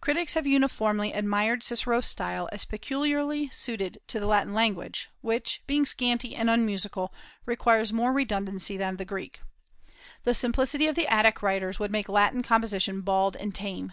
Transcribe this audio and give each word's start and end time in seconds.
Critics 0.00 0.32
have 0.32 0.46
uniformly 0.46 1.12
admired 1.12 1.62
Cicero's 1.62 2.06
style 2.06 2.48
as 2.50 2.64
peculiarly 2.64 3.50
suited 3.50 4.00
to 4.06 4.18
the 4.18 4.26
Latin 4.26 4.54
language, 4.54 5.10
which, 5.20 5.60
being 5.66 5.84
scanty 5.84 6.34
and 6.34 6.48
unmusical, 6.48 7.12
requires 7.44 7.92
more 7.92 8.10
redundancy 8.14 8.78
than 8.78 8.96
the 8.96 9.04
Greek. 9.04 9.38
The 10.24 10.32
simplicity 10.32 10.86
of 10.86 10.94
the 10.94 11.06
Attic 11.08 11.42
writers 11.42 11.78
would 11.78 11.92
make 11.92 12.08
Latin 12.08 12.42
composition 12.42 13.02
bald 13.02 13.36
and 13.36 13.54
tame. 13.54 13.92